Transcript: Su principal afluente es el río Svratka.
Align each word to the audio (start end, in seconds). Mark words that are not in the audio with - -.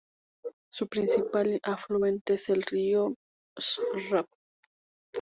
Su 0.71 0.87
principal 0.87 1.59
afluente 1.61 2.33
es 2.33 2.49
el 2.49 2.63
río 2.63 3.13
Svratka. 3.55 4.35